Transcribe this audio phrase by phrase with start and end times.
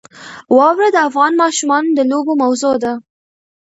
[0.57, 2.93] واوره د افغان ماشومانو د لوبو موضوع ده.